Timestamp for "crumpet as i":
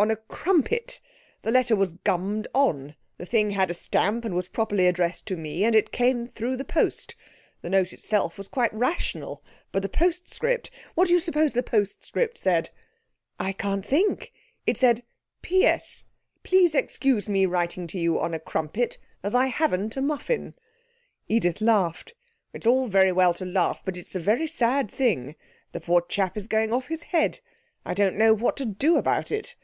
18.40-19.48